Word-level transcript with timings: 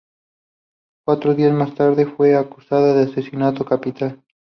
Cuatro 1.05 1.35
días 1.35 1.53
más 1.53 1.75
tarde, 1.75 2.07
fue 2.07 2.35
acusada 2.35 2.95
de 2.95 3.03
asesinato 3.11 3.63
capital. 3.65 4.19